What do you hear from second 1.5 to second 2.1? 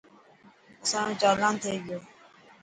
ٿي گيو.